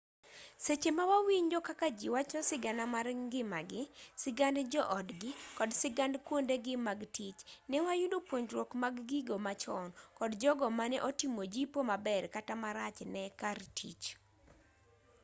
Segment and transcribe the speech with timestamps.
[0.65, 3.81] seche ma wawinjo kaka ji wacho sigana mar ngimagi
[4.21, 7.39] sigand jo-odgi kod sigand kuondegi mag tich
[7.69, 9.85] ne wayudo puonjruok mag gigo machon
[10.17, 14.05] kod jogo mane otimo jipo maber kata marach ne kar tich